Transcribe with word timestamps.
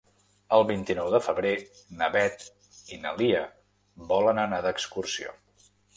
El 0.55 0.63
vint-i-nou 0.69 1.09
de 1.15 1.19
febrer 1.25 1.51
na 1.99 2.09
Beth 2.15 2.45
i 2.95 2.99
na 3.05 3.11
Lia 3.21 3.43
volen 4.13 4.43
anar 4.47 4.63
d'excursió. 4.65 5.37